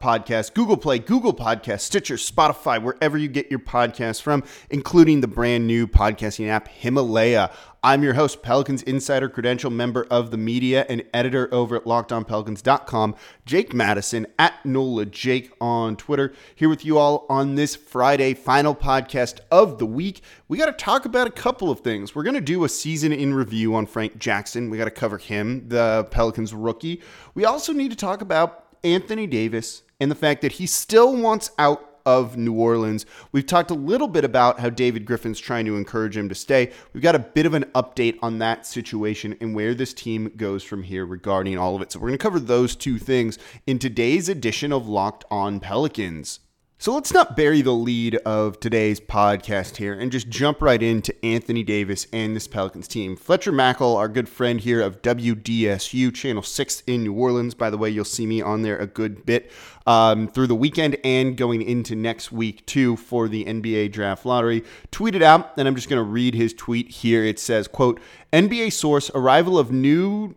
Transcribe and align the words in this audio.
Podcasts, 0.00 0.52
Google 0.52 0.76
Play, 0.76 0.98
Google 0.98 1.34
Podcasts, 1.34 1.80
Stitcher, 1.80 2.14
Spotify, 2.14 2.82
wherever 2.82 3.18
you 3.18 3.28
get 3.28 3.50
your 3.50 3.60
podcasts 3.60 4.22
from, 4.22 4.44
including 4.70 5.20
the 5.20 5.28
brand 5.28 5.66
new 5.66 5.86
podcasting 5.86 6.48
app 6.48 6.68
Himalaya. 6.68 7.50
I'm 7.82 8.02
your 8.02 8.14
host, 8.14 8.42
Pelicans 8.42 8.82
Insider 8.82 9.28
Credential 9.28 9.70
member 9.70 10.04
of 10.10 10.32
the 10.32 10.36
media 10.36 10.84
and 10.88 11.04
editor 11.14 11.48
over 11.54 11.76
at 11.76 11.84
LockedOnPelicans.com, 11.84 13.14
Jake 13.46 13.72
Madison 13.72 14.26
at 14.36 14.64
NOLA 14.64 15.06
Jake 15.06 15.52
on 15.60 15.94
Twitter. 15.96 16.32
Here 16.56 16.68
with 16.68 16.84
you 16.84 16.98
all 16.98 17.24
on 17.28 17.54
this 17.54 17.76
Friday, 17.76 18.34
final 18.34 18.74
podcast 18.74 19.38
of 19.52 19.78
the 19.78 19.86
week. 19.86 20.22
We 20.48 20.58
got 20.58 20.66
to 20.66 20.72
talk 20.72 21.04
about 21.04 21.28
a 21.28 21.30
couple 21.30 21.70
of 21.70 21.80
things. 21.80 22.14
We're 22.14 22.24
going 22.24 22.34
to 22.34 22.40
do 22.40 22.64
a 22.64 22.68
season 22.68 23.12
in 23.12 23.32
review 23.32 23.76
on 23.76 23.86
Frank 23.86 24.18
Jackson. 24.18 24.70
We 24.70 24.78
got 24.78 24.86
to 24.86 24.90
cover 24.90 25.18
him, 25.18 25.68
the 25.68 26.08
Pelicans 26.10 26.52
rookie. 26.52 27.00
We 27.34 27.44
also 27.44 27.72
need 27.72 27.90
to 27.90 27.96
talk 27.96 28.22
about 28.22 28.64
Anthony 28.82 29.26
Davis 29.26 29.82
and 30.00 30.10
the 30.10 30.16
fact 30.16 30.42
that 30.42 30.52
he 30.52 30.66
still 30.66 31.16
wants 31.16 31.50
out 31.58 31.84
of 32.06 32.38
New 32.38 32.54
Orleans. 32.54 33.04
We've 33.32 33.44
talked 33.44 33.70
a 33.70 33.74
little 33.74 34.08
bit 34.08 34.24
about 34.24 34.60
how 34.60 34.70
David 34.70 35.04
Griffin's 35.04 35.38
trying 35.38 35.66
to 35.66 35.76
encourage 35.76 36.16
him 36.16 36.30
to 36.30 36.34
stay. 36.34 36.72
We've 36.94 37.02
got 37.02 37.14
a 37.14 37.18
bit 37.18 37.44
of 37.44 37.52
an 37.52 37.64
update 37.74 38.18
on 38.22 38.38
that 38.38 38.64
situation 38.64 39.36
and 39.42 39.54
where 39.54 39.74
this 39.74 39.92
team 39.92 40.32
goes 40.34 40.64
from 40.64 40.84
here 40.84 41.04
regarding 41.04 41.58
all 41.58 41.76
of 41.76 41.82
it. 41.82 41.92
So 41.92 41.98
we're 41.98 42.08
going 42.08 42.18
to 42.18 42.22
cover 42.22 42.40
those 42.40 42.74
two 42.74 42.98
things 42.98 43.38
in 43.66 43.78
today's 43.78 44.30
edition 44.30 44.72
of 44.72 44.88
Locked 44.88 45.26
On 45.30 45.60
Pelicans. 45.60 46.40
So 46.80 46.94
let's 46.94 47.12
not 47.12 47.36
bury 47.36 47.60
the 47.60 47.72
lead 47.72 48.14
of 48.24 48.60
today's 48.60 49.00
podcast 49.00 49.78
here 49.78 49.94
and 49.94 50.12
just 50.12 50.28
jump 50.28 50.62
right 50.62 50.80
into 50.80 51.12
Anthony 51.24 51.64
Davis 51.64 52.06
and 52.12 52.36
this 52.36 52.46
Pelicans 52.46 52.86
team. 52.86 53.16
Fletcher 53.16 53.50
Mackel, 53.50 53.96
our 53.96 54.06
good 54.06 54.28
friend 54.28 54.60
here 54.60 54.80
of 54.80 55.02
WDSU, 55.02 56.14
Channel 56.14 56.44
6 56.44 56.82
in 56.86 57.02
New 57.02 57.14
Orleans. 57.14 57.54
By 57.54 57.70
the 57.70 57.76
way, 57.76 57.90
you'll 57.90 58.04
see 58.04 58.26
me 58.26 58.40
on 58.40 58.62
there 58.62 58.78
a 58.78 58.86
good 58.86 59.26
bit 59.26 59.50
um, 59.88 60.28
through 60.28 60.46
the 60.46 60.54
weekend 60.54 60.96
and 61.02 61.36
going 61.36 61.62
into 61.62 61.96
next 61.96 62.30
week, 62.30 62.64
too, 62.64 62.94
for 62.94 63.26
the 63.26 63.44
NBA 63.44 63.90
Draft 63.90 64.24
Lottery. 64.24 64.62
Tweeted 64.92 65.20
out, 65.20 65.58
and 65.58 65.66
I'm 65.66 65.74
just 65.74 65.88
going 65.88 65.98
to 65.98 66.08
read 66.08 66.36
his 66.36 66.54
tweet 66.54 66.88
here. 66.90 67.24
It 67.24 67.40
says, 67.40 67.66
quote, 67.66 67.98
NBA 68.32 68.72
source, 68.72 69.10
arrival 69.16 69.58
of 69.58 69.72
new 69.72 70.36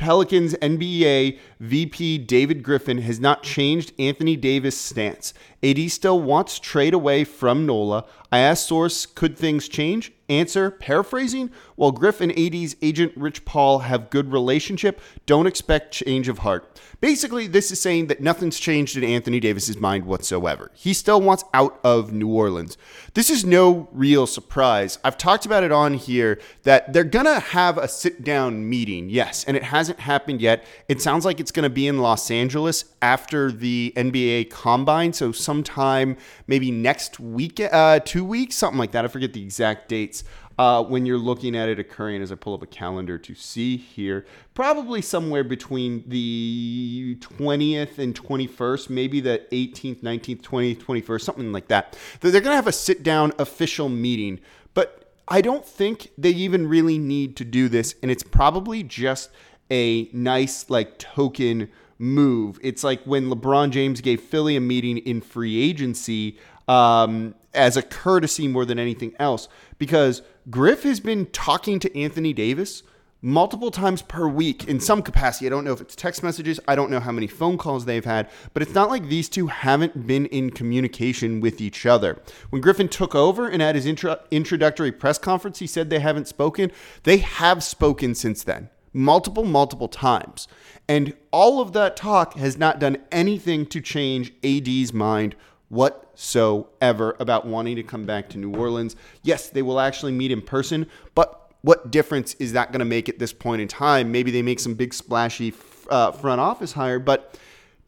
Pelicans 0.00 0.54
NBA 0.54 1.38
VP 1.60 2.18
David 2.18 2.62
Griffin 2.62 3.02
has 3.02 3.20
not 3.20 3.42
changed 3.42 3.92
Anthony 3.98 4.34
Davis' 4.34 4.78
stance. 4.78 5.34
AD 5.62 5.90
still 5.90 6.20
wants 6.20 6.58
trade 6.58 6.94
away 6.94 7.24
from 7.24 7.66
NOLA. 7.66 8.04
I 8.32 8.38
asked 8.38 8.66
source, 8.66 9.06
could 9.06 9.36
things 9.36 9.68
change? 9.68 10.12
Answer, 10.28 10.70
paraphrasing, 10.70 11.50
while 11.74 11.90
Griff 11.90 12.20
and 12.20 12.30
AD's 12.38 12.76
agent 12.80 13.12
Rich 13.16 13.44
Paul 13.44 13.80
have 13.80 14.10
good 14.10 14.30
relationship, 14.30 15.00
don't 15.26 15.48
expect 15.48 15.92
change 15.92 16.28
of 16.28 16.38
heart. 16.38 16.80
Basically, 17.00 17.48
this 17.48 17.72
is 17.72 17.80
saying 17.80 18.06
that 18.06 18.20
nothing's 18.20 18.60
changed 18.60 18.96
in 18.96 19.02
Anthony 19.02 19.40
Davis's 19.40 19.78
mind 19.78 20.04
whatsoever. 20.06 20.70
He 20.74 20.94
still 20.94 21.20
wants 21.20 21.42
out 21.52 21.80
of 21.82 22.12
New 22.12 22.28
Orleans. 22.28 22.78
This 23.14 23.28
is 23.28 23.44
no 23.44 23.88
real 23.90 24.24
surprise. 24.28 25.00
I've 25.02 25.18
talked 25.18 25.46
about 25.46 25.64
it 25.64 25.72
on 25.72 25.94
here 25.94 26.38
that 26.62 26.92
they're 26.92 27.02
going 27.02 27.26
to 27.26 27.40
have 27.40 27.76
a 27.76 27.88
sit-down 27.88 28.68
meeting. 28.68 29.10
Yes, 29.10 29.42
and 29.42 29.56
it 29.56 29.64
hasn't 29.64 29.98
happened 29.98 30.40
yet. 30.40 30.64
It 30.88 31.02
sounds 31.02 31.24
like 31.24 31.40
it's 31.40 31.50
going 31.50 31.64
to 31.64 31.70
be 31.70 31.88
in 31.88 31.98
Los 31.98 32.30
Angeles 32.30 32.84
after 33.02 33.50
the 33.50 33.92
NBA 33.96 34.50
Combine, 34.50 35.12
so 35.12 35.32
sometime 35.50 36.16
maybe 36.46 36.70
next 36.70 37.18
week, 37.18 37.58
uh, 37.60 37.98
2 37.98 38.24
weeks, 38.24 38.54
something 38.54 38.78
like 38.78 38.92
that. 38.92 39.04
I 39.04 39.08
forget 39.08 39.32
the 39.32 39.42
exact 39.42 39.88
dates 39.88 40.22
uh, 40.60 40.80
when 40.84 41.04
you're 41.06 41.18
looking 41.18 41.56
at 41.56 41.68
it 41.68 41.80
occurring 41.80 42.22
as 42.22 42.30
I 42.30 42.36
pull 42.36 42.54
up 42.54 42.62
a 42.62 42.68
calendar 42.68 43.18
to 43.18 43.34
see 43.34 43.76
here. 43.76 44.24
Probably 44.54 45.02
somewhere 45.02 45.42
between 45.42 46.04
the 46.06 47.16
20th 47.18 47.98
and 47.98 48.14
21st, 48.14 48.90
maybe 48.90 49.20
the 49.20 49.44
18th, 49.50 50.02
19th, 50.02 50.42
20th, 50.42 50.78
21st, 50.78 51.20
something 51.20 51.50
like 51.50 51.66
that. 51.66 51.98
They're 52.20 52.30
going 52.30 52.44
to 52.44 52.54
have 52.54 52.68
a 52.68 52.72
sit 52.72 53.02
down 53.02 53.32
official 53.36 53.88
meeting, 53.88 54.38
but 54.72 55.12
I 55.26 55.40
don't 55.40 55.66
think 55.66 56.12
they 56.16 56.30
even 56.30 56.68
really 56.68 56.98
need 56.98 57.34
to 57.38 57.44
do 57.44 57.68
this. 57.68 57.96
And 58.02 58.10
it's 58.12 58.22
probably 58.22 58.84
just 58.84 59.30
a 59.68 60.08
nice, 60.12 60.70
like, 60.70 60.98
token 60.98 61.70
move. 62.00 62.58
It's 62.62 62.82
like 62.82 63.02
when 63.04 63.26
LeBron 63.26 63.70
James 63.70 64.00
gave 64.00 64.20
Philly 64.20 64.56
a 64.56 64.60
meeting 64.60 64.98
in 64.98 65.20
free 65.20 65.62
agency 65.62 66.38
um, 66.66 67.34
as 67.52 67.76
a 67.76 67.82
courtesy 67.82 68.48
more 68.48 68.64
than 68.64 68.78
anything 68.78 69.12
else 69.18 69.48
because 69.78 70.22
Griff 70.48 70.82
has 70.84 70.98
been 70.98 71.26
talking 71.26 71.78
to 71.78 71.98
Anthony 71.98 72.32
Davis 72.32 72.82
multiple 73.22 73.70
times 73.70 74.00
per 74.00 74.26
week 74.26 74.66
in 74.66 74.80
some 74.80 75.02
capacity. 75.02 75.46
I 75.46 75.50
don't 75.50 75.64
know 75.64 75.74
if 75.74 75.80
it's 75.82 75.94
text 75.94 76.22
messages, 76.22 76.58
I 76.66 76.74
don't 76.74 76.90
know 76.90 77.00
how 77.00 77.12
many 77.12 77.26
phone 77.26 77.58
calls 77.58 77.84
they've 77.84 78.04
had, 78.04 78.30
but 78.54 78.62
it's 78.62 78.74
not 78.74 78.88
like 78.88 79.08
these 79.08 79.28
two 79.28 79.48
haven't 79.48 80.06
been 80.06 80.24
in 80.26 80.50
communication 80.50 81.40
with 81.40 81.60
each 81.60 81.84
other. 81.84 82.22
When 82.48 82.62
Griffin 82.62 82.88
took 82.88 83.14
over 83.14 83.46
and 83.46 83.62
at 83.62 83.74
his 83.74 83.84
intro- 83.84 84.20
introductory 84.30 84.90
press 84.90 85.18
conference, 85.18 85.58
he 85.58 85.66
said 85.66 85.90
they 85.90 86.00
haven't 86.00 86.28
spoken. 86.28 86.72
They 87.02 87.18
have 87.18 87.62
spoken 87.62 88.14
since 88.14 88.42
then. 88.42 88.70
Multiple, 88.92 89.44
multiple 89.44 89.88
times. 89.88 90.48
And 90.88 91.14
all 91.30 91.60
of 91.60 91.72
that 91.74 91.96
talk 91.96 92.34
has 92.34 92.58
not 92.58 92.80
done 92.80 92.98
anything 93.12 93.66
to 93.66 93.80
change 93.80 94.32
AD's 94.42 94.92
mind 94.92 95.36
whatsoever 95.68 97.16
about 97.20 97.46
wanting 97.46 97.76
to 97.76 97.82
come 97.82 98.04
back 98.04 98.28
to 98.30 98.38
New 98.38 98.52
Orleans. 98.54 98.96
Yes, 99.22 99.48
they 99.48 99.62
will 99.62 99.78
actually 99.78 100.12
meet 100.12 100.32
in 100.32 100.42
person, 100.42 100.86
but 101.14 101.52
what 101.62 101.90
difference 101.90 102.34
is 102.34 102.52
that 102.52 102.72
going 102.72 102.80
to 102.80 102.84
make 102.84 103.08
at 103.08 103.18
this 103.18 103.32
point 103.32 103.62
in 103.62 103.68
time? 103.68 104.10
Maybe 104.10 104.30
they 104.30 104.42
make 104.42 104.60
some 104.60 104.74
big 104.74 104.92
splashy 104.92 105.54
uh, 105.88 106.12
front 106.12 106.40
office 106.40 106.72
hire, 106.72 106.98
but 106.98 107.38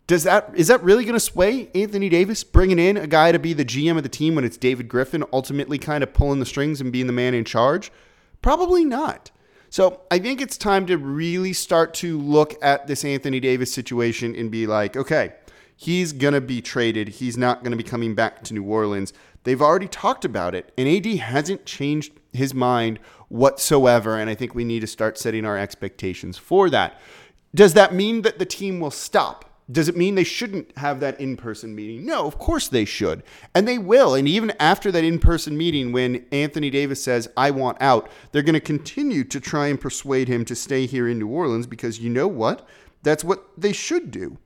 does 0.06 0.24
that 0.24 0.50
is 0.54 0.68
that 0.68 0.82
really 0.82 1.04
going 1.04 1.14
to 1.14 1.20
sway 1.20 1.70
Anthony 1.74 2.08
Davis 2.08 2.44
bringing 2.44 2.78
in 2.78 2.96
a 2.96 3.06
guy 3.06 3.32
to 3.32 3.38
be 3.38 3.52
the 3.52 3.64
GM 3.64 3.96
of 3.96 4.02
the 4.02 4.08
team 4.08 4.34
when 4.34 4.44
it's 4.44 4.56
David 4.56 4.88
Griffin 4.88 5.24
ultimately 5.32 5.78
kind 5.78 6.02
of 6.02 6.12
pulling 6.12 6.40
the 6.40 6.46
strings 6.46 6.80
and 6.80 6.92
being 6.92 7.06
the 7.06 7.12
man 7.12 7.34
in 7.34 7.44
charge? 7.44 7.90
Probably 8.42 8.84
not. 8.84 9.30
So 9.72 10.02
I 10.10 10.18
think 10.18 10.42
it's 10.42 10.58
time 10.58 10.84
to 10.88 10.98
really 10.98 11.54
start 11.54 11.94
to 11.94 12.18
look 12.18 12.62
at 12.62 12.86
this 12.86 13.06
Anthony 13.06 13.40
Davis 13.40 13.72
situation 13.72 14.36
and 14.36 14.50
be 14.50 14.66
like, 14.66 14.98
okay, 14.98 15.32
he's 15.74 16.12
going 16.12 16.34
to 16.34 16.42
be 16.42 16.60
traded. 16.60 17.08
He's 17.08 17.38
not 17.38 17.60
going 17.60 17.70
to 17.70 17.78
be 17.78 17.82
coming 17.82 18.14
back 18.14 18.44
to 18.44 18.52
New 18.52 18.64
Orleans. 18.64 19.14
They've 19.44 19.62
already 19.62 19.88
talked 19.88 20.26
about 20.26 20.54
it, 20.54 20.70
and 20.76 20.86
AD 20.86 21.06
hasn't 21.16 21.64
changed 21.64 22.12
his 22.34 22.52
mind 22.52 22.98
whatsoever. 23.30 24.18
And 24.18 24.28
I 24.28 24.34
think 24.34 24.54
we 24.54 24.62
need 24.62 24.80
to 24.80 24.86
start 24.86 25.16
setting 25.16 25.46
our 25.46 25.56
expectations 25.56 26.36
for 26.36 26.68
that. 26.68 27.00
Does 27.54 27.72
that 27.72 27.94
mean 27.94 28.20
that 28.22 28.38
the 28.38 28.44
team 28.44 28.78
will 28.78 28.90
stop? 28.90 29.51
Does 29.70 29.88
it 29.88 29.96
mean 29.96 30.16
they 30.16 30.24
shouldn't 30.24 30.76
have 30.76 31.00
that 31.00 31.20
in 31.20 31.36
person 31.36 31.74
meeting? 31.74 32.04
No, 32.04 32.26
of 32.26 32.38
course 32.38 32.68
they 32.68 32.84
should. 32.84 33.22
And 33.54 33.66
they 33.66 33.78
will. 33.78 34.14
And 34.14 34.26
even 34.26 34.52
after 34.58 34.90
that 34.90 35.04
in 35.04 35.18
person 35.18 35.56
meeting, 35.56 35.92
when 35.92 36.24
Anthony 36.32 36.68
Davis 36.68 37.02
says, 37.02 37.28
I 37.36 37.52
want 37.52 37.80
out, 37.80 38.10
they're 38.32 38.42
going 38.42 38.54
to 38.54 38.60
continue 38.60 39.24
to 39.24 39.40
try 39.40 39.68
and 39.68 39.80
persuade 39.80 40.28
him 40.28 40.44
to 40.46 40.56
stay 40.56 40.86
here 40.86 41.08
in 41.08 41.18
New 41.18 41.28
Orleans 41.28 41.66
because 41.66 42.00
you 42.00 42.10
know 42.10 42.28
what? 42.28 42.66
That's 43.02 43.24
what 43.24 43.48
they 43.56 43.72
should 43.72 44.10
do. 44.10 44.38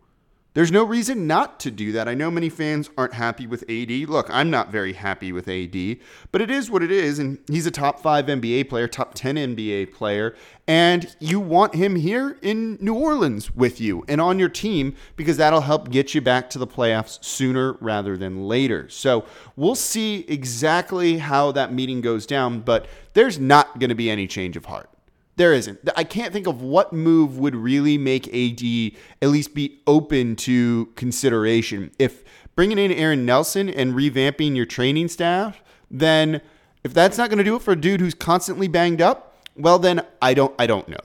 There's 0.57 0.73
no 0.73 0.85
reason 0.85 1.27
not 1.27 1.61
to 1.61 1.71
do 1.71 1.93
that. 1.93 2.09
I 2.09 2.15
know 2.15 2.31
many 2.31 2.49
fans 2.49 2.89
aren't 2.97 3.13
happy 3.13 3.47
with 3.47 3.63
AD. 3.69 3.91
Look, 4.09 4.31
I'm 4.31 4.49
not 4.49 4.71
very 4.71 4.95
happy 4.95 5.31
with 5.31 5.49
AD, 5.49 5.99
but 6.33 6.41
it 6.41 6.51
is 6.51 6.71
what 6.71 6.83
it 6.83 6.91
is. 6.91 7.19
And 7.19 7.37
he's 7.47 7.67
a 7.67 7.71
top 7.71 8.01
five 8.01 8.25
NBA 8.25 8.71
player, 8.71 8.89
top 8.89 9.13
10 9.13 9.37
NBA 9.37 9.93
player. 9.93 10.35
And 10.67 11.15
you 11.21 11.41
want 11.41 11.75
him 11.75 11.95
here 11.97 12.39
in 12.41 12.79
New 12.81 12.95
Orleans 12.95 13.55
with 13.55 13.83
you 13.83 14.03
and 14.09 14.19
on 14.19 14.39
your 14.39 14.49
team 14.49 14.97
because 15.15 15.37
that'll 15.37 15.61
help 15.61 15.91
get 15.91 16.15
you 16.15 16.23
back 16.23 16.49
to 16.49 16.59
the 16.59 16.67
playoffs 16.67 17.23
sooner 17.23 17.75
rather 17.75 18.17
than 18.17 18.49
later. 18.49 18.89
So 18.89 19.27
we'll 19.57 19.75
see 19.75 20.21
exactly 20.27 21.19
how 21.19 21.53
that 21.53 21.71
meeting 21.71 22.01
goes 22.01 22.25
down, 22.25 22.61
but 22.61 22.87
there's 23.13 23.39
not 23.39 23.79
going 23.79 23.91
to 23.91 23.95
be 23.95 24.09
any 24.09 24.27
change 24.27 24.57
of 24.57 24.65
heart. 24.65 24.89
There 25.37 25.53
isn't. 25.53 25.81
I 25.97 26.05
can't 26.05 26.33
think 26.33 26.47
of 26.47 26.63
what 26.63 26.93
move 26.95 27.39
would 27.39 27.55
really 27.55 27.99
make 27.99 28.27
AD 28.29 28.93
at 29.21 29.29
least 29.29 29.55
be 29.55 29.81
open 29.87 30.35
to 30.37 30.87
consideration. 30.97 31.91
If 31.99 32.25
bringing 32.55 32.79
in 32.79 32.91
Aaron 32.91 33.27
Nelson 33.27 33.69
and 33.69 33.93
revamping 33.95 34.57
your 34.57 34.65
training 34.65 35.09
staff, 35.09 35.63
then 35.91 36.41
if 36.85 36.95
that's 36.95 37.19
not 37.19 37.29
going 37.29 37.39
to 37.39 37.45
do 37.45 37.57
it 37.57 37.63
for 37.63 37.73
a 37.73 37.77
dude 37.77 38.01
who's 38.01 38.15
constantly 38.15 38.67
banged 38.67 39.03
up, 39.03 39.37
well 39.57 39.79
then 39.79 40.01
I 40.23 40.33
don't 40.33 40.55
I 40.59 40.67
don't 40.67 40.89
know. 40.89 40.97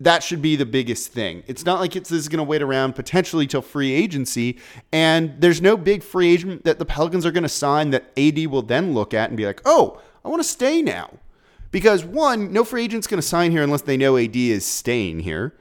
that 0.00 0.22
should 0.22 0.42
be 0.42 0.54
the 0.56 0.66
biggest 0.66 1.12
thing. 1.12 1.42
It's 1.46 1.64
not 1.64 1.80
like 1.80 1.96
it's 1.96 2.10
this 2.10 2.20
is 2.20 2.28
going 2.28 2.38
to 2.38 2.44
wait 2.44 2.62
around 2.62 2.94
potentially 2.94 3.46
till 3.46 3.62
free 3.62 3.92
agency, 3.92 4.58
and 4.92 5.34
there's 5.38 5.62
no 5.62 5.76
big 5.76 6.02
free 6.02 6.32
agent 6.32 6.64
that 6.64 6.78
the 6.78 6.84
Pelicans 6.84 7.24
are 7.24 7.32
going 7.32 7.44
to 7.44 7.48
sign 7.48 7.90
that 7.90 8.12
AD 8.16 8.46
will 8.48 8.62
then 8.62 8.92
look 8.94 9.14
at 9.14 9.30
and 9.30 9.36
be 9.36 9.46
like, 9.46 9.62
oh, 9.64 10.00
I 10.24 10.28
want 10.28 10.42
to 10.42 10.48
stay 10.48 10.82
now. 10.82 11.10
Because 11.74 12.04
one, 12.04 12.52
no 12.52 12.62
free 12.62 12.84
agent's 12.84 13.08
going 13.08 13.20
to 13.20 13.26
sign 13.26 13.50
here 13.50 13.64
unless 13.64 13.82
they 13.82 13.96
know 13.96 14.16
AD 14.16 14.36
is 14.36 14.64
staying 14.64 15.18
here 15.18 15.56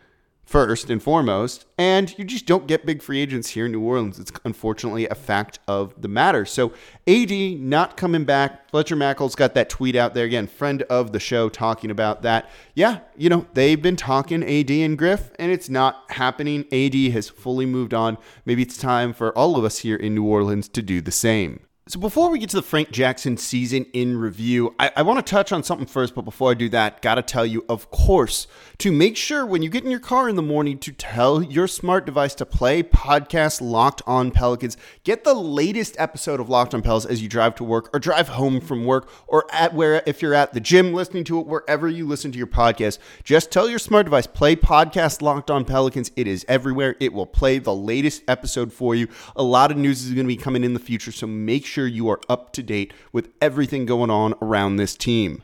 first 0.45 0.91
and 0.91 1.01
foremost. 1.01 1.65
And 1.75 2.15
you 2.19 2.23
just 2.23 2.45
don't 2.45 2.67
get 2.67 2.85
big 2.85 3.01
free 3.01 3.19
agents 3.19 3.49
here 3.49 3.65
in 3.65 3.71
New 3.71 3.81
Orleans. 3.81 4.19
It's 4.19 4.31
unfortunately 4.45 5.07
a 5.07 5.15
fact 5.15 5.57
of 5.67 5.99
the 5.99 6.07
matter. 6.07 6.45
So 6.45 6.71
AD 7.07 7.31
not 7.31 7.97
coming 7.97 8.25
back. 8.25 8.69
Fletcher 8.69 8.95
Mackel's 8.95 9.33
got 9.33 9.55
that 9.55 9.69
tweet 9.69 9.95
out 9.95 10.13
there 10.13 10.25
again, 10.25 10.45
friend 10.45 10.83
of 10.83 11.13
the 11.13 11.19
show, 11.19 11.49
talking 11.49 11.89
about 11.89 12.21
that. 12.21 12.47
Yeah, 12.75 12.99
you 13.17 13.31
know, 13.31 13.47
they've 13.55 13.81
been 13.81 13.95
talking 13.95 14.43
AD 14.43 14.69
and 14.69 14.95
Griff, 14.95 15.31
and 15.39 15.51
it's 15.51 15.67
not 15.67 16.03
happening. 16.09 16.65
AD 16.71 16.93
has 17.13 17.27
fully 17.27 17.65
moved 17.65 17.95
on. 17.95 18.19
Maybe 18.45 18.61
it's 18.61 18.77
time 18.77 19.13
for 19.13 19.35
all 19.35 19.57
of 19.57 19.65
us 19.65 19.79
here 19.79 19.95
in 19.95 20.13
New 20.13 20.25
Orleans 20.25 20.67
to 20.67 20.83
do 20.83 21.01
the 21.01 21.11
same. 21.11 21.61
So 21.85 21.99
before 21.99 22.29
we 22.29 22.39
get 22.39 22.49
to 22.51 22.55
the 22.55 22.61
Frank 22.61 22.91
Jackson 22.91 23.35
season 23.35 23.85
in 23.91 24.15
review, 24.15 24.73
I, 24.79 24.91
I 24.95 25.01
want 25.01 25.19
to 25.19 25.29
touch 25.29 25.51
on 25.51 25.63
something 25.63 25.85
first. 25.85 26.15
But 26.15 26.21
before 26.21 26.51
I 26.51 26.53
do 26.53 26.69
that, 26.69 27.01
gotta 27.01 27.21
tell 27.21 27.45
you, 27.45 27.65
of 27.67 27.91
course, 27.91 28.47
to 28.77 28.89
make 28.89 29.17
sure 29.17 29.45
when 29.45 29.61
you 29.61 29.69
get 29.69 29.83
in 29.83 29.91
your 29.91 29.99
car 29.99 30.29
in 30.29 30.37
the 30.37 30.41
morning 30.41 30.77
to 30.79 30.93
tell 30.93 31.43
your 31.43 31.67
smart 31.67 32.05
device 32.05 32.35
to 32.35 32.45
play 32.45 32.83
podcast 32.83 33.59
Locked 33.59 34.01
On 34.07 34.31
Pelicans. 34.31 34.77
Get 35.03 35.25
the 35.25 35.33
latest 35.33 35.97
episode 35.99 36.39
of 36.39 36.47
Locked 36.47 36.73
On 36.73 36.81
Pelicans 36.81 37.11
as 37.11 37.21
you 37.21 37.27
drive 37.27 37.53
to 37.55 37.65
work 37.65 37.89
or 37.93 37.99
drive 37.99 38.29
home 38.29 38.61
from 38.61 38.85
work 38.85 39.09
or 39.27 39.45
at 39.51 39.73
where 39.73 40.01
if 40.05 40.21
you're 40.21 40.33
at 40.33 40.53
the 40.53 40.61
gym 40.61 40.93
listening 40.93 41.25
to 41.25 41.41
it 41.41 41.47
wherever 41.47 41.89
you 41.89 42.07
listen 42.07 42.31
to 42.31 42.37
your 42.37 42.47
podcast. 42.47 42.97
Just 43.25 43.51
tell 43.51 43.69
your 43.69 43.77
smart 43.77 44.05
device 44.05 44.25
play 44.25 44.55
podcast 44.55 45.21
Locked 45.21 45.51
On 45.51 45.65
Pelicans. 45.65 46.11
It 46.15 46.27
is 46.27 46.45
everywhere. 46.47 46.95
It 47.01 47.11
will 47.11 47.25
play 47.25 47.59
the 47.59 47.75
latest 47.75 48.23
episode 48.29 48.71
for 48.71 48.95
you. 48.95 49.09
A 49.35 49.43
lot 49.43 49.69
of 49.69 49.75
news 49.75 50.05
is 50.05 50.13
going 50.13 50.25
to 50.25 50.33
be 50.33 50.37
coming 50.37 50.63
in 50.63 50.73
the 50.73 50.79
future, 50.79 51.11
so 51.11 51.27
make 51.27 51.72
sure 51.73 51.87
you 51.87 52.07
are 52.09 52.21
up 52.29 52.53
to 52.53 52.63
date 52.63 52.93
with 53.11 53.29
everything 53.41 53.85
going 53.85 54.11
on 54.11 54.35
around 54.41 54.75
this 54.75 54.95
team. 54.95 55.43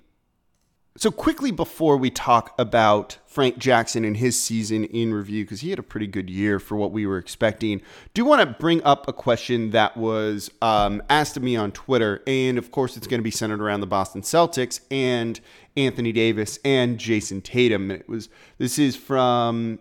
So, 0.95 1.11
quickly 1.11 1.51
before 1.51 1.95
we 1.95 2.09
talk 2.09 2.53
about 2.59 3.19
Frank 3.25 3.57
Jackson 3.57 4.03
and 4.03 4.17
his 4.17 4.37
season 4.37 4.83
in 4.83 5.13
review, 5.13 5.45
because 5.45 5.61
he 5.61 5.69
had 5.69 5.79
a 5.79 5.83
pretty 5.83 6.07
good 6.07 6.29
year 6.29 6.59
for 6.59 6.75
what 6.75 6.91
we 6.91 7.05
were 7.05 7.17
expecting, 7.17 7.81
do 8.13 8.25
want 8.25 8.41
to 8.41 8.47
bring 8.59 8.83
up 8.83 9.07
a 9.07 9.13
question 9.13 9.69
that 9.69 9.95
was 9.95 10.51
um, 10.61 11.01
asked 11.09 11.37
of 11.37 11.43
me 11.43 11.55
on 11.55 11.71
Twitter. 11.71 12.21
And 12.27 12.57
of 12.57 12.71
course, 12.71 12.97
it's 12.97 13.07
going 13.07 13.19
to 13.19 13.23
be 13.23 13.31
centered 13.31 13.61
around 13.61 13.79
the 13.79 13.87
Boston 13.87 14.23
Celtics 14.23 14.81
and 14.91 15.39
Anthony 15.77 16.11
Davis 16.11 16.59
and 16.65 16.97
Jayson 16.97 17.41
Tatum. 17.41 17.91
And 17.91 18.01
it 18.01 18.09
was 18.09 18.27
this 18.57 18.77
is 18.77 18.97
from 18.97 19.79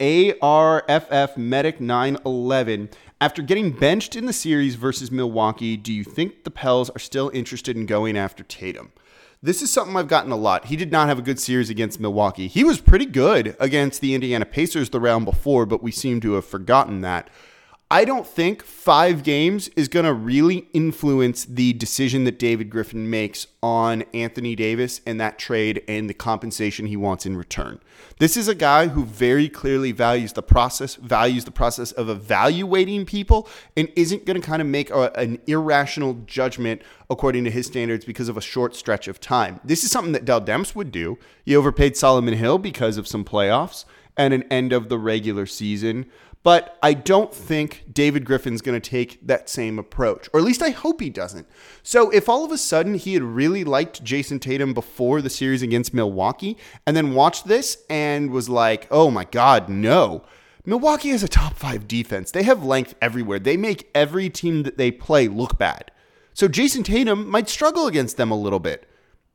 ARFF 0.00 1.36
Medic 1.36 1.80
911. 1.80 2.90
After 3.20 3.42
getting 3.42 3.72
benched 3.72 4.14
in 4.14 4.26
the 4.26 4.32
series 4.32 4.76
versus 4.76 5.10
Milwaukee, 5.10 5.76
do 5.76 5.92
you 5.92 6.04
think 6.04 6.44
the 6.44 6.52
Pels 6.52 6.88
are 6.90 7.00
still 7.00 7.32
interested 7.34 7.76
in 7.76 7.84
going 7.84 8.16
after 8.16 8.44
Tatum? 8.44 8.92
This 9.42 9.60
is 9.60 9.72
something 9.72 9.96
I've 9.96 10.06
gotten 10.06 10.30
a 10.30 10.36
lot. 10.36 10.66
He 10.66 10.76
did 10.76 10.92
not 10.92 11.08
have 11.08 11.18
a 11.18 11.22
good 11.22 11.40
series 11.40 11.68
against 11.68 11.98
Milwaukee. 11.98 12.46
He 12.46 12.62
was 12.62 12.80
pretty 12.80 13.06
good 13.06 13.56
against 13.58 14.00
the 14.00 14.14
Indiana 14.14 14.44
Pacers 14.44 14.90
the 14.90 15.00
round 15.00 15.24
before, 15.24 15.66
but 15.66 15.82
we 15.82 15.90
seem 15.90 16.20
to 16.20 16.34
have 16.34 16.44
forgotten 16.44 17.00
that. 17.00 17.28
I 17.90 18.04
don't 18.04 18.26
think 18.26 18.62
five 18.62 19.22
games 19.22 19.68
is 19.68 19.88
going 19.88 20.04
to 20.04 20.12
really 20.12 20.68
influence 20.74 21.46
the 21.46 21.72
decision 21.72 22.24
that 22.24 22.38
David 22.38 22.68
Griffin 22.68 23.08
makes 23.08 23.46
on 23.62 24.02
Anthony 24.12 24.54
Davis 24.54 25.00
and 25.06 25.18
that 25.22 25.38
trade 25.38 25.82
and 25.88 26.08
the 26.08 26.12
compensation 26.12 26.84
he 26.84 26.98
wants 26.98 27.24
in 27.24 27.34
return. 27.34 27.80
This 28.18 28.36
is 28.36 28.46
a 28.46 28.54
guy 28.54 28.88
who 28.88 29.06
very 29.06 29.48
clearly 29.48 29.92
values 29.92 30.34
the 30.34 30.42
process, 30.42 30.96
values 30.96 31.46
the 31.46 31.50
process 31.50 31.90
of 31.92 32.10
evaluating 32.10 33.06
people, 33.06 33.48
and 33.74 33.90
isn't 33.96 34.26
going 34.26 34.38
to 34.38 34.46
kind 34.46 34.60
of 34.60 34.68
make 34.68 34.90
a, 34.90 35.10
an 35.18 35.38
irrational 35.46 36.12
judgment 36.26 36.82
according 37.08 37.44
to 37.44 37.50
his 37.50 37.68
standards 37.68 38.04
because 38.04 38.28
of 38.28 38.36
a 38.36 38.42
short 38.42 38.76
stretch 38.76 39.08
of 39.08 39.18
time. 39.18 39.60
This 39.64 39.82
is 39.82 39.90
something 39.90 40.12
that 40.12 40.26
Dell 40.26 40.42
Demps 40.42 40.74
would 40.74 40.92
do. 40.92 41.18
He 41.42 41.56
overpaid 41.56 41.96
Solomon 41.96 42.34
Hill 42.34 42.58
because 42.58 42.98
of 42.98 43.08
some 43.08 43.24
playoffs 43.24 43.86
and 44.18 44.34
an 44.34 44.42
end 44.50 44.72
of 44.72 44.90
the 44.90 44.98
regular 44.98 45.46
season. 45.46 46.04
But 46.48 46.78
I 46.82 46.94
don't 46.94 47.30
think 47.30 47.84
David 47.92 48.24
Griffin's 48.24 48.62
going 48.62 48.80
to 48.80 48.90
take 48.90 49.18
that 49.26 49.50
same 49.50 49.78
approach, 49.78 50.30
or 50.32 50.40
at 50.40 50.46
least 50.46 50.62
I 50.62 50.70
hope 50.70 51.02
he 51.02 51.10
doesn't. 51.10 51.46
So 51.82 52.08
if 52.08 52.26
all 52.26 52.42
of 52.42 52.50
a 52.50 52.56
sudden 52.56 52.94
he 52.94 53.12
had 53.12 53.22
really 53.22 53.64
liked 53.64 54.02
Jayson 54.02 54.40
Tatum 54.40 54.72
before 54.72 55.20
the 55.20 55.28
series 55.28 55.60
against 55.60 55.92
Milwaukee 55.92 56.56
and 56.86 56.96
then 56.96 57.12
watched 57.12 57.48
this 57.48 57.84
and 57.90 58.30
was 58.30 58.48
like, 58.48 58.88
oh 58.90 59.10
my 59.10 59.24
God, 59.24 59.68
no. 59.68 60.24
Milwaukee 60.64 61.10
is 61.10 61.22
a 61.22 61.28
top 61.28 61.52
five 61.52 61.86
defense. 61.86 62.30
They 62.30 62.44
have 62.44 62.64
length 62.64 62.94
everywhere. 63.02 63.38
They 63.38 63.58
make 63.58 63.90
every 63.94 64.30
team 64.30 64.62
that 64.62 64.78
they 64.78 64.90
play 64.90 65.28
look 65.28 65.58
bad. 65.58 65.90
So 66.32 66.48
Jayson 66.48 66.82
Tatum 66.82 67.28
might 67.28 67.50
struggle 67.50 67.86
against 67.86 68.16
them 68.16 68.30
a 68.30 68.40
little 68.40 68.58
bit. 68.58 68.87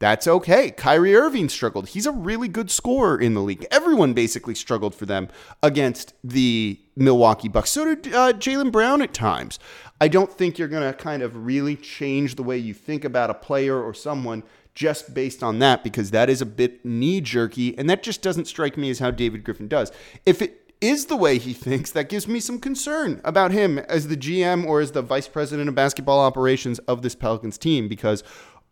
That's 0.04 0.28
okay. 0.28 0.70
Kyrie 0.70 1.16
Irving 1.16 1.48
struggled. 1.48 1.88
He's 1.88 2.06
a 2.06 2.12
really 2.12 2.50
good 2.50 2.70
scorer 2.70 3.18
in 3.18 3.36
the 3.36 3.40
league. 3.40 3.66
Everyone 3.72 4.12
basically 4.12 4.54
struggled 4.54 4.94
for 4.94 5.06
them 5.06 5.30
against 5.64 6.14
the 6.26 6.78
Milwaukee 6.98 7.48
Bucks. 7.48 7.72
So 7.72 7.96
did 7.96 8.14
uh, 8.14 8.34
Jaylen 8.34 8.70
Brown 8.70 9.02
at 9.02 9.14
times. 9.14 9.60
I 10.02 10.10
don't 10.10 10.30
think 10.30 10.60
you're 10.60 10.68
going 10.68 10.84
to 10.84 10.92
kind 10.92 11.24
of 11.24 11.46
really 11.46 11.78
change 11.78 12.36
the 12.36 12.44
way 12.44 12.58
you 12.58 12.74
think 12.74 13.06
about 13.06 13.30
a 13.30 13.34
player 13.34 13.82
or 13.82 13.94
someone 13.94 14.44
just 14.76 15.14
based 15.14 15.42
on 15.42 15.60
that 15.60 15.86
because 15.86 16.12
that 16.12 16.30
is 16.30 16.42
a 16.42 16.46
bit 16.46 16.84
knee 16.84 17.22
jerky 17.22 17.78
and 17.78 17.90
that 17.90 18.04
just 18.04 18.22
doesn't 18.22 18.44
strike 18.44 18.76
me 18.76 18.90
as 18.90 19.00
how 19.00 19.10
David 19.10 19.46
Griffin 19.46 19.70
does. 19.70 19.90
If 20.26 20.42
it 20.42 20.64
is 20.82 21.06
the 21.06 21.16
way 21.16 21.38
he 21.38 21.54
thinks, 21.54 21.92
that 21.92 22.10
gives 22.10 22.28
me 22.28 22.42
some 22.42 22.60
concern 22.60 23.22
about 23.24 23.54
him 23.54 23.80
as 23.80 24.10
the 24.10 24.18
GM 24.18 24.66
or 24.66 24.82
as 24.82 24.92
the 24.92 25.02
vice 25.02 25.30
president 25.30 25.70
of 25.70 25.76
basketball 25.76 26.20
operations 26.20 26.80
of 26.80 27.04
this 27.04 27.16
Pelicans 27.16 27.58
team 27.58 27.88
because 27.88 28.22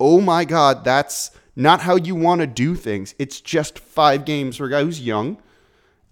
oh 0.01 0.19
my 0.19 0.43
God, 0.43 0.83
that's 0.83 1.31
not 1.55 1.81
how 1.81 1.95
you 1.95 2.15
want 2.15 2.41
to 2.41 2.47
do 2.47 2.75
things. 2.75 3.13
It's 3.19 3.39
just 3.39 3.77
five 3.77 4.25
games 4.25 4.57
for 4.57 4.65
a 4.65 4.69
guy 4.69 4.83
who's 4.83 5.01
young. 5.01 5.37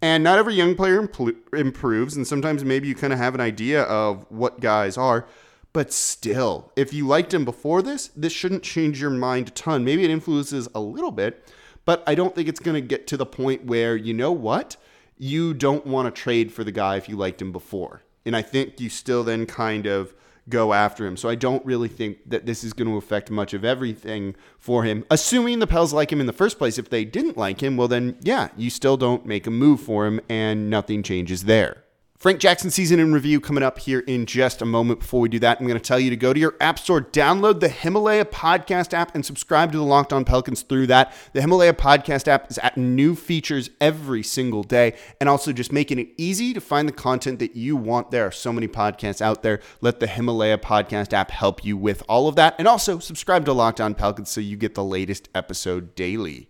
And 0.01 0.23
not 0.23 0.37
every 0.37 0.53
young 0.53 0.75
player 0.75 1.05
impl- 1.05 1.35
improves. 1.53 2.15
And 2.15 2.25
sometimes 2.25 2.63
maybe 2.63 2.87
you 2.87 2.95
kind 2.95 3.11
of 3.11 3.19
have 3.19 3.35
an 3.35 3.41
idea 3.41 3.83
of 3.83 4.25
what 4.29 4.61
guys 4.61 4.97
are. 4.97 5.25
But 5.73 5.91
still, 5.91 6.71
if 6.75 6.93
you 6.93 7.05
liked 7.05 7.33
him 7.33 7.45
before 7.45 7.81
this, 7.81 8.09
this 8.15 8.33
shouldn't 8.33 8.63
change 8.63 9.01
your 9.01 9.09
mind 9.09 9.49
a 9.49 9.51
ton. 9.51 9.83
Maybe 9.83 10.03
it 10.03 10.09
influences 10.09 10.67
a 10.73 10.79
little 10.79 11.11
bit, 11.11 11.47
but 11.85 12.03
I 12.07 12.15
don't 12.15 12.33
think 12.33 12.47
it's 12.47 12.59
going 12.59 12.75
to 12.75 12.81
get 12.81 13.07
to 13.07 13.17
the 13.17 13.25
point 13.25 13.65
where, 13.65 13.95
you 13.95 14.13
know 14.13 14.31
what? 14.31 14.77
You 15.17 15.53
don't 15.53 15.85
want 15.85 16.13
to 16.13 16.21
trade 16.21 16.51
for 16.51 16.63
the 16.63 16.71
guy 16.71 16.95
if 16.95 17.07
you 17.07 17.17
liked 17.17 17.41
him 17.41 17.51
before. 17.51 18.03
And 18.25 18.35
I 18.35 18.41
think 18.41 18.79
you 18.79 18.89
still 18.89 19.23
then 19.23 19.45
kind 19.45 19.85
of 19.85 20.13
go 20.49 20.73
after 20.73 21.05
him. 21.05 21.17
So 21.17 21.29
I 21.29 21.35
don't 21.35 21.65
really 21.65 21.87
think 21.87 22.29
that 22.29 22.45
this 22.45 22.63
is 22.63 22.73
going 22.73 22.89
to 22.89 22.97
affect 22.97 23.29
much 23.29 23.53
of 23.53 23.63
everything 23.63 24.35
for 24.57 24.83
him. 24.83 25.05
Assuming 25.09 25.59
the 25.59 25.67
Pels 25.67 25.93
like 25.93 26.11
him 26.11 26.19
in 26.19 26.27
the 26.27 26.33
first 26.33 26.57
place, 26.57 26.77
if 26.77 26.89
they 26.89 27.05
didn't 27.05 27.37
like 27.37 27.61
him, 27.61 27.77
well, 27.77 27.87
then 27.87 28.17
yeah, 28.21 28.49
you 28.57 28.69
still 28.69 28.97
don't 28.97 29.25
make 29.25 29.47
a 29.47 29.51
move 29.51 29.79
for 29.79 30.05
him 30.05 30.19
and 30.29 30.69
nothing 30.69 31.03
changes 31.03 31.43
there. 31.43 31.83
Frank 32.19 32.41
Jackson 32.41 32.69
season 32.69 32.99
in 32.99 33.13
review 33.13 33.39
coming 33.39 33.63
up 33.63 33.79
here 33.79 34.01
in 34.01 34.25
just 34.25 34.61
a 34.61 34.65
moment. 34.65 34.99
Before 34.99 35.21
we 35.21 35.29
do 35.29 35.39
that, 35.39 35.57
I'm 35.57 35.65
going 35.65 35.79
to 35.79 35.81
tell 35.87 36.01
you 36.01 36.09
to 36.09 36.17
go 36.17 36.33
to 36.33 36.39
your 36.39 36.57
app 36.59 36.77
store, 36.77 36.99
download 36.99 37.61
the 37.61 37.69
Himalaya 37.69 38.25
podcast 38.25 38.93
app, 38.93 39.15
and 39.15 39.25
subscribe 39.25 39.71
to 39.71 39.77
the 39.77 39.85
Locked 39.85 40.11
On 40.11 40.25
Pelicans 40.25 40.63
through 40.63 40.87
that. 40.87 41.13
The 41.31 41.39
Himalaya 41.39 41.73
podcast 41.73 42.27
app 42.27 42.51
is 42.51 42.57
at 42.57 42.75
new 42.75 43.15
features 43.15 43.69
every 43.79 44.21
single 44.21 44.63
day, 44.63 44.97
and 45.21 45.29
also 45.29 45.53
just 45.53 45.71
making 45.71 45.97
it 45.97 46.09
easy 46.17 46.53
to 46.53 46.59
find 46.59 46.89
the 46.89 46.93
content 46.93 47.39
that 47.39 47.55
you 47.55 47.77
want. 47.77 48.11
There 48.11 48.27
are 48.27 48.33
so 48.33 48.51
many 48.51 48.67
podcasts 48.67 49.21
out 49.21 49.41
there. 49.41 49.61
Let 49.79 50.01
the 50.01 50.07
Himalaya 50.07 50.57
podcast 50.57 51.13
app 51.13 51.31
help 51.31 51.63
you 51.63 51.77
with 51.77 52.03
all 52.09 52.27
of 52.27 52.35
that, 52.35 52.53
and 52.59 52.67
also 52.67 52.99
subscribe 52.99 53.45
to 53.45 53.53
Locked 53.53 53.79
On 53.79 53.95
Pelicans 53.95 54.29
so 54.29 54.41
you 54.41 54.57
get 54.57 54.75
the 54.75 54.83
latest 54.83 55.29
episode 55.33 55.95
daily. 55.95 56.49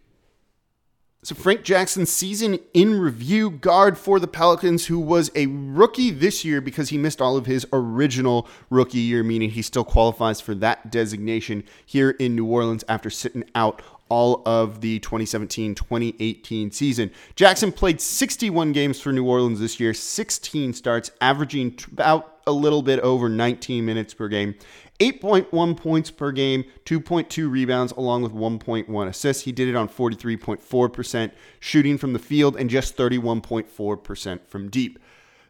So, 1.21 1.35
Frank 1.35 1.63
Jackson, 1.63 2.05
season 2.05 2.59
in 2.73 2.97
review 2.97 3.49
guard 3.49 3.97
for 3.97 4.21
the 4.21 4.27
Pelicans, 4.27 4.85
who 4.85 4.97
was 4.97 5.29
a 5.35 5.47
rookie 5.47 6.11
this 6.11 6.45
year 6.45 6.61
because 6.61 6.89
he 6.89 6.97
missed 6.97 7.21
all 7.21 7.35
of 7.35 7.45
his 7.45 7.67
original 7.73 8.47
rookie 8.69 8.99
year, 8.99 9.21
meaning 9.21 9.49
he 9.49 9.61
still 9.61 9.83
qualifies 9.83 10.39
for 10.39 10.55
that 10.55 10.89
designation 10.91 11.65
here 11.85 12.11
in 12.11 12.37
New 12.37 12.45
Orleans 12.45 12.85
after 12.87 13.09
sitting 13.09 13.43
out 13.53 13.81
all 14.07 14.41
of 14.45 14.79
the 14.79 14.99
2017 14.99 15.75
2018 15.75 16.71
season. 16.71 17.11
Jackson 17.35 17.73
played 17.73 17.99
61 17.99 18.71
games 18.71 19.01
for 19.01 19.11
New 19.11 19.25
Orleans 19.25 19.59
this 19.59 19.77
year, 19.77 19.93
16 19.93 20.71
starts, 20.71 21.11
averaging 21.19 21.77
about 21.91 22.39
a 22.47 22.51
little 22.53 22.81
bit 22.81 22.99
over 23.01 23.27
19 23.27 23.85
minutes 23.85 24.13
per 24.13 24.29
game. 24.29 24.55
8.1 24.99 25.77
points 25.77 26.11
per 26.11 26.31
game, 26.31 26.65
2.2 26.85 27.49
rebounds, 27.49 27.93
along 27.93 28.21
with 28.21 28.33
1.1 28.33 29.07
assists. 29.07 29.43
He 29.43 29.51
did 29.51 29.69
it 29.69 29.75
on 29.75 29.87
43.4% 29.87 31.31
shooting 31.59 31.97
from 31.97 32.13
the 32.13 32.19
field 32.19 32.57
and 32.57 32.69
just 32.69 32.97
31.4% 32.97 34.47
from 34.47 34.69
deep. 34.69 34.99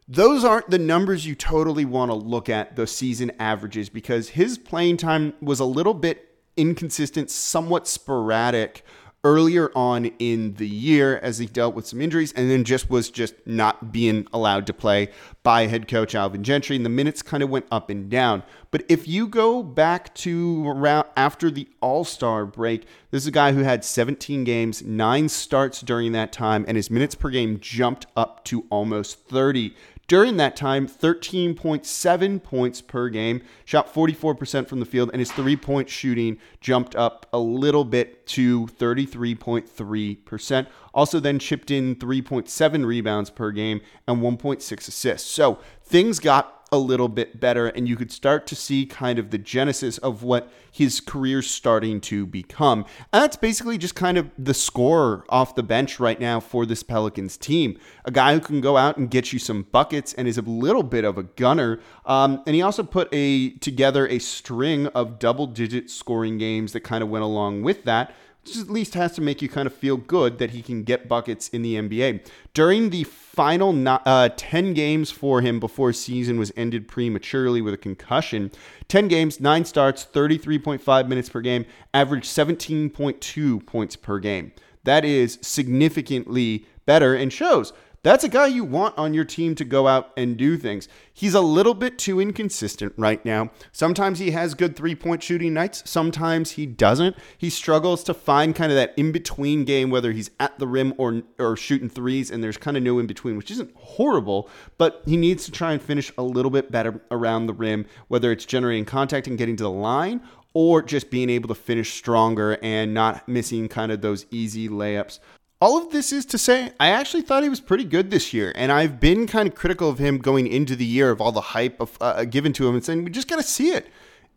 Those 0.07 0.43
aren't 0.43 0.69
the 0.69 0.79
numbers 0.79 1.25
you 1.25 1.35
totally 1.35 1.85
want 1.85 2.09
to 2.09 2.15
look 2.15 2.49
at, 2.49 2.75
the 2.75 2.87
season 2.87 3.31
averages, 3.39 3.89
because 3.89 4.29
his 4.29 4.57
playing 4.57 4.97
time 4.97 5.33
was 5.41 5.59
a 5.59 5.65
little 5.65 5.93
bit 5.93 6.35
inconsistent, 6.57 7.29
somewhat 7.29 7.87
sporadic 7.87 8.83
earlier 9.23 9.69
on 9.75 10.05
in 10.19 10.53
the 10.55 10.67
year 10.67 11.19
as 11.19 11.39
he 11.39 11.45
dealt 11.45 11.75
with 11.75 11.85
some 11.85 12.01
injuries 12.01 12.31
and 12.33 12.49
then 12.49 12.63
just 12.63 12.89
was 12.89 13.09
just 13.09 13.33
not 13.45 13.91
being 13.91 14.25
allowed 14.31 14.65
to 14.65 14.73
play 14.73 15.09
by 15.43 15.67
head 15.67 15.87
coach 15.87 16.15
Alvin 16.15 16.43
Gentry. 16.43 16.75
And 16.75 16.85
the 16.85 16.89
minutes 16.89 17.21
kind 17.21 17.43
of 17.43 17.49
went 17.49 17.65
up 17.71 17.89
and 17.89 18.09
down. 18.09 18.43
But 18.71 18.83
if 18.87 19.07
you 19.07 19.27
go 19.27 19.63
back 19.63 20.13
to 20.15 20.67
around 20.67 21.07
after 21.15 21.49
the 21.49 21.67
All 21.81 22.03
Star 22.03 22.45
break, 22.45 22.85
this 23.11 23.23
is 23.23 23.27
a 23.27 23.31
guy 23.31 23.53
who 23.53 23.63
had 23.63 23.83
17 23.83 24.43
games, 24.43 24.83
nine 24.83 25.29
starts 25.29 25.81
during 25.81 26.11
that 26.11 26.31
time, 26.31 26.65
and 26.67 26.77
his 26.77 26.91
minutes 26.91 27.15
per 27.15 27.29
game 27.29 27.59
jumped 27.59 28.05
up 28.15 28.43
to 28.45 28.65
almost 28.69 29.27
30. 29.27 29.73
During 30.09 30.37
that 30.37 30.55
time, 30.55 30.87
13.7 30.87 32.43
points 32.43 32.81
per 32.81 33.09
game, 33.09 33.43
shot 33.63 33.93
44% 33.93 34.67
from 34.67 34.79
the 34.79 34.85
field, 34.87 35.11
and 35.13 35.19
his 35.19 35.31
three 35.31 35.55
point 35.55 35.87
shooting 35.87 36.39
jumped 36.59 36.95
up 36.95 37.27
a 37.31 37.37
little 37.37 37.85
bit 37.85 38.25
to 38.29 38.65
33.3%. 38.65 40.67
Also, 40.95 41.19
then 41.19 41.37
chipped 41.37 41.69
in 41.69 41.95
3.7 41.95 42.85
rebounds 42.87 43.29
per 43.29 43.51
game 43.51 43.81
and 44.07 44.19
1.6 44.19 44.87
assists. 44.87 45.28
So 45.29 45.59
things 45.83 46.19
got 46.19 46.55
a 46.71 46.77
little 46.77 47.07
bit 47.07 47.39
better, 47.39 47.67
and 47.67 47.89
you 47.89 47.95
could 47.95 48.11
start 48.11 48.45
to 48.45 48.55
see 48.55 48.85
kind 48.85 49.17
of 49.17 49.31
the 49.31 49.39
genesis 49.39 49.97
of 49.97 50.21
what 50.21 50.51
his 50.71 51.01
career's 51.01 51.49
starting 51.49 51.99
to 51.99 52.27
become. 52.27 52.85
And 53.11 53.23
that's 53.23 53.35
basically 53.35 53.79
just 53.79 53.95
kind 53.95 54.19
of 54.19 54.29
the 54.37 54.53
scorer 54.53 55.25
off 55.29 55.55
the 55.55 55.63
bench 55.63 55.99
right 55.99 56.19
now 56.19 56.39
for 56.39 56.67
this 56.67 56.83
Pelicans 56.83 57.37
team. 57.37 57.79
A 58.05 58.11
guy 58.11 58.35
who 58.35 58.39
can 58.39 58.61
go 58.61 58.77
out 58.77 58.97
and 58.97 59.09
get 59.09 59.33
you 59.33 59.39
some 59.39 59.63
buckets 59.71 60.13
and 60.13 60.27
is 60.27 60.37
a 60.37 60.43
little 60.43 60.83
bit 60.83 61.05
of 61.05 61.17
a 61.17 61.23
gunner. 61.23 61.79
Um, 62.05 62.43
and 62.45 62.55
he 62.55 62.61
also 62.61 62.83
put 62.83 63.09
a 63.11 63.49
together 63.57 64.07
a 64.07 64.19
string 64.19 64.87
of 64.87 65.17
double-digit 65.17 65.89
scoring 65.89 66.37
games 66.37 66.73
that 66.73 66.81
kind 66.81 67.03
of 67.03 67.09
went 67.09 67.23
along 67.23 67.63
with 67.63 67.83
that 67.85 68.13
which 68.49 68.57
at 68.57 68.69
least 68.69 68.93
has 68.93 69.13
to 69.13 69.21
make 69.21 69.41
you 69.41 69.49
kind 69.49 69.67
of 69.67 69.73
feel 69.73 69.97
good 69.97 70.37
that 70.39 70.51
he 70.51 70.61
can 70.61 70.83
get 70.83 71.07
buckets 71.07 71.49
in 71.49 71.61
the 71.61 71.75
NBA. 71.75 72.25
During 72.53 72.89
the 72.89 73.03
final 73.03 73.73
uh, 73.87 74.29
10 74.35 74.73
games 74.73 75.11
for 75.11 75.41
him 75.41 75.59
before 75.59 75.93
season 75.93 76.39
was 76.39 76.51
ended 76.55 76.87
prematurely 76.87 77.61
with 77.61 77.73
a 77.73 77.77
concussion, 77.77 78.51
10 78.87 79.07
games, 79.07 79.39
9 79.39 79.65
starts, 79.65 80.05
33.5 80.05 81.07
minutes 81.07 81.29
per 81.29 81.41
game, 81.41 81.65
averaged 81.93 82.25
17.2 82.25 83.65
points 83.65 83.95
per 83.95 84.19
game. 84.19 84.51
That 84.83 85.05
is 85.05 85.37
significantly 85.41 86.65
better 86.85 87.13
and 87.13 87.31
shows 87.31 87.73
that's 88.01 88.23
a 88.23 88.29
guy 88.29 88.47
you 88.47 88.63
want 88.63 88.97
on 88.97 89.13
your 89.13 89.25
team 89.25 89.55
to 89.55 89.65
go 89.65 89.87
out 89.87 90.11
and 90.15 90.37
do 90.37 90.57
things. 90.57 90.87
He's 91.13 91.33
a 91.33 91.41
little 91.41 91.73
bit 91.73 91.97
too 91.97 92.21
inconsistent 92.21 92.93
right 92.97 93.23
now. 93.25 93.51
Sometimes 93.71 94.19
he 94.19 94.31
has 94.31 94.53
good 94.53 94.75
three 94.75 94.95
point 94.95 95.21
shooting 95.21 95.53
nights, 95.53 95.83
sometimes 95.85 96.51
he 96.51 96.65
doesn't. 96.65 97.17
He 97.37 97.49
struggles 97.49 98.03
to 98.05 98.13
find 98.13 98.55
kind 98.55 98.71
of 98.71 98.77
that 98.77 98.93
in 98.97 99.11
between 99.11 99.65
game, 99.65 99.89
whether 99.89 100.11
he's 100.11 100.31
at 100.39 100.57
the 100.59 100.67
rim 100.67 100.93
or, 100.97 101.23
or 101.37 101.57
shooting 101.57 101.89
threes, 101.89 102.31
and 102.31 102.43
there's 102.43 102.57
kind 102.57 102.77
of 102.77 102.83
no 102.83 102.99
in 102.99 103.07
between, 103.07 103.35
which 103.35 103.51
isn't 103.51 103.75
horrible, 103.75 104.49
but 104.77 105.01
he 105.05 105.17
needs 105.17 105.45
to 105.45 105.51
try 105.51 105.73
and 105.73 105.81
finish 105.81 106.11
a 106.17 106.23
little 106.23 106.51
bit 106.51 106.71
better 106.71 107.01
around 107.11 107.47
the 107.47 107.53
rim, 107.53 107.85
whether 108.07 108.31
it's 108.31 108.45
generating 108.45 108.85
contact 108.85 109.27
and 109.27 109.37
getting 109.37 109.55
to 109.57 109.63
the 109.63 109.69
line 109.69 110.21
or 110.53 110.81
just 110.81 111.11
being 111.11 111.29
able 111.29 111.47
to 111.47 111.55
finish 111.55 111.93
stronger 111.93 112.57
and 112.63 112.93
not 112.93 113.27
missing 113.27 113.67
kind 113.67 113.91
of 113.91 114.01
those 114.01 114.25
easy 114.31 114.67
layups 114.67 115.19
all 115.61 115.77
of 115.77 115.91
this 115.91 116.13
is 116.13 116.25
to 116.27 116.37
say, 116.37 116.71
I 116.79 116.89
actually 116.89 117.21
thought 117.21 117.43
he 117.43 117.49
was 117.49 117.59
pretty 117.59 117.83
good 117.83 118.11
this 118.11 118.33
year, 118.33 118.53
and 118.55 118.71
I've 118.71 118.99
been 118.99 119.27
kind 119.27 119.47
of 119.47 119.55
critical 119.55 119.89
of 119.89 119.97
him 119.97 120.17
going 120.19 120.47
into 120.47 120.75
the 120.75 120.85
year 120.85 121.11
of 121.11 121.19
all 121.19 121.33
the 121.33 121.41
hype 121.41 121.81
of, 121.81 121.97
uh, 121.99 122.23
given 122.23 122.53
to 122.53 122.67
him 122.67 122.75
and 122.75 122.83
saying 122.83 123.03
we 123.03 123.11
just 123.11 123.27
got 123.27 123.37
to 123.37 123.43
see 123.43 123.69
it. 123.69 123.87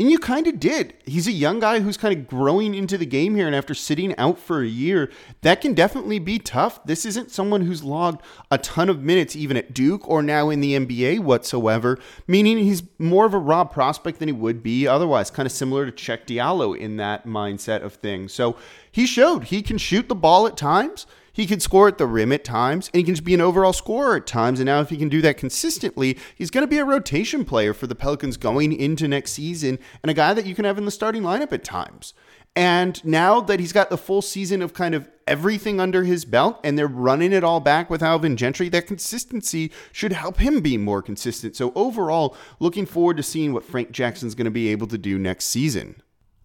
And 0.00 0.10
you 0.10 0.18
kind 0.18 0.48
of 0.48 0.58
did. 0.58 0.94
He's 1.04 1.28
a 1.28 1.32
young 1.32 1.60
guy 1.60 1.78
who's 1.78 1.96
kind 1.96 2.16
of 2.16 2.26
growing 2.26 2.74
into 2.74 2.98
the 2.98 3.06
game 3.06 3.36
here. 3.36 3.46
And 3.46 3.54
after 3.54 3.72
sitting 3.72 4.16
out 4.16 4.38
for 4.38 4.60
a 4.60 4.66
year, 4.66 5.10
that 5.42 5.60
can 5.60 5.74
definitely 5.74 6.18
be 6.18 6.40
tough. 6.40 6.82
This 6.84 7.06
isn't 7.06 7.30
someone 7.30 7.60
who's 7.60 7.84
logged 7.84 8.22
a 8.50 8.58
ton 8.58 8.88
of 8.88 9.02
minutes, 9.02 9.36
even 9.36 9.56
at 9.56 9.74
Duke 9.74 10.08
or 10.08 10.22
now 10.22 10.50
in 10.50 10.60
the 10.60 10.74
NBA 10.74 11.20
whatsoever, 11.20 11.98
meaning 12.26 12.58
he's 12.58 12.82
more 12.98 13.26
of 13.26 13.34
a 13.34 13.38
raw 13.38 13.64
prospect 13.64 14.18
than 14.18 14.28
he 14.28 14.32
would 14.32 14.62
be 14.62 14.88
otherwise, 14.88 15.30
kind 15.30 15.46
of 15.46 15.52
similar 15.52 15.88
to 15.88 15.92
Cheick 15.92 16.26
Diallo 16.26 16.76
in 16.76 16.96
that 16.96 17.24
mindset 17.24 17.82
of 17.82 17.94
things. 17.94 18.32
So 18.32 18.56
he 18.90 19.06
showed 19.06 19.44
he 19.44 19.62
can 19.62 19.78
shoot 19.78 20.08
the 20.08 20.16
ball 20.16 20.48
at 20.48 20.56
times. 20.56 21.06
He 21.32 21.46
can 21.46 21.60
score 21.60 21.88
at 21.88 21.98
the 21.98 22.06
rim 22.06 22.32
at 22.32 22.44
times, 22.44 22.90
and 22.92 22.98
he 22.98 23.04
can 23.04 23.14
just 23.14 23.24
be 23.24 23.34
an 23.34 23.40
overall 23.40 23.72
scorer 23.72 24.16
at 24.16 24.26
times. 24.26 24.60
And 24.60 24.66
now, 24.66 24.80
if 24.80 24.90
he 24.90 24.96
can 24.96 25.08
do 25.08 25.22
that 25.22 25.38
consistently, 25.38 26.18
he's 26.34 26.50
going 26.50 26.62
to 26.62 26.70
be 26.70 26.78
a 26.78 26.84
rotation 26.84 27.44
player 27.44 27.72
for 27.72 27.86
the 27.86 27.94
Pelicans 27.94 28.36
going 28.36 28.72
into 28.72 29.08
next 29.08 29.32
season 29.32 29.78
and 30.02 30.10
a 30.10 30.14
guy 30.14 30.34
that 30.34 30.46
you 30.46 30.54
can 30.54 30.64
have 30.64 30.78
in 30.78 30.84
the 30.84 30.90
starting 30.90 31.22
lineup 31.22 31.52
at 31.52 31.64
times. 31.64 32.14
And 32.54 33.02
now 33.02 33.40
that 33.40 33.60
he's 33.60 33.72
got 33.72 33.88
the 33.88 33.96
full 33.96 34.20
season 34.20 34.60
of 34.60 34.74
kind 34.74 34.94
of 34.94 35.08
everything 35.26 35.80
under 35.80 36.04
his 36.04 36.26
belt 36.26 36.60
and 36.62 36.76
they're 36.76 36.86
running 36.86 37.32
it 37.32 37.42
all 37.42 37.60
back 37.60 37.88
with 37.88 38.02
Alvin 38.02 38.36
Gentry, 38.36 38.68
that 38.68 38.86
consistency 38.86 39.72
should 39.90 40.12
help 40.12 40.38
him 40.38 40.60
be 40.60 40.76
more 40.76 41.00
consistent. 41.00 41.56
So, 41.56 41.72
overall, 41.74 42.36
looking 42.60 42.84
forward 42.84 43.16
to 43.16 43.22
seeing 43.22 43.54
what 43.54 43.64
Frank 43.64 43.90
Jackson's 43.90 44.34
going 44.34 44.44
to 44.44 44.50
be 44.50 44.68
able 44.68 44.86
to 44.88 44.98
do 44.98 45.18
next 45.18 45.46
season. 45.46 46.01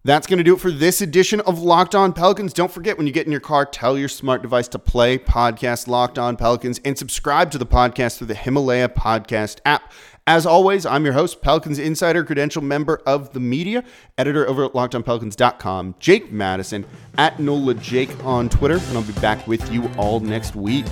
That's 0.08 0.26
going 0.26 0.38
to 0.38 0.42
do 0.42 0.54
it 0.54 0.60
for 0.60 0.70
this 0.70 1.02
edition 1.02 1.42
of 1.42 1.58
Locked 1.58 1.94
On 1.94 2.14
Pelicans. 2.14 2.54
Don't 2.54 2.72
forget 2.72 2.96
when 2.96 3.06
you 3.06 3.12
get 3.12 3.26
in 3.26 3.30
your 3.30 3.42
car, 3.42 3.66
tell 3.66 3.98
your 3.98 4.08
smart 4.08 4.40
device 4.40 4.66
to 4.68 4.78
play 4.78 5.18
podcast 5.18 5.86
Locked 5.86 6.18
On 6.18 6.34
Pelicans 6.34 6.80
and 6.82 6.96
subscribe 6.96 7.50
to 7.50 7.58
the 7.58 7.66
podcast 7.66 8.16
through 8.16 8.28
the 8.28 8.34
Himalaya 8.34 8.88
podcast 8.88 9.60
app. 9.66 9.92
As 10.26 10.46
always, 10.46 10.86
I'm 10.86 11.04
your 11.04 11.12
host, 11.12 11.42
Pelicans 11.42 11.78
Insider, 11.78 12.24
credential 12.24 12.62
member 12.62 13.02
of 13.04 13.34
the 13.34 13.40
media, 13.40 13.84
editor 14.16 14.48
over 14.48 14.64
at 14.64 14.72
lockedonpelicans.com, 14.72 15.96
Jake 15.98 16.32
Madison, 16.32 16.86
at 17.18 17.38
NOLA 17.38 17.74
Jake 17.74 18.24
on 18.24 18.48
Twitter, 18.48 18.78
and 18.78 18.96
I'll 18.96 19.04
be 19.04 19.12
back 19.20 19.46
with 19.46 19.70
you 19.70 19.90
all 19.98 20.20
next 20.20 20.56
week. 20.56 20.86